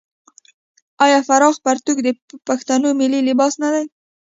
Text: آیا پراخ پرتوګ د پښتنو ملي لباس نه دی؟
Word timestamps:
آیا 1.05 1.19
پراخ 1.27 1.55
پرتوګ 1.65 1.97
د 2.03 2.09
پښتنو 2.47 2.89
ملي 2.99 3.19
لباس 3.29 3.53
نه 3.63 3.69
دی؟ 3.73 3.85